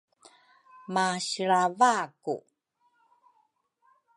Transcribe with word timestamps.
Masilrava 0.93 1.93
ku 2.23 2.35